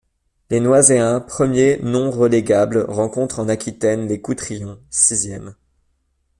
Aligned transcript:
Les 0.49 0.59
Noiséens, 0.59 1.19
premier 1.21 1.77
non-relégable 1.83 2.85
rencontrent 2.89 3.37
en 3.37 3.47
Aquitaine 3.47 4.07
les 4.07 4.19
Coutrillons, 4.19 4.79
sixième. 4.89 5.53